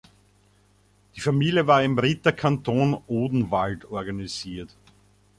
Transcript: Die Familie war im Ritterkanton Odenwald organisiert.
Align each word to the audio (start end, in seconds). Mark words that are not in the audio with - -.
Die 1.15 1.19
Familie 1.21 1.67
war 1.67 1.83
im 1.83 1.99
Ritterkanton 1.99 2.95
Odenwald 3.05 3.85
organisiert. 3.85 4.75